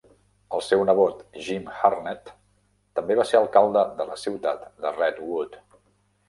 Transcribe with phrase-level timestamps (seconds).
[0.59, 2.31] El seu nebot Jim Harnett
[3.01, 5.61] també va ser alcalde de la ciutat de Redwood.